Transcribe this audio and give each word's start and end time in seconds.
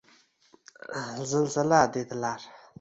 “Zilzila” 1.33 1.85
dedilar– 1.99 2.51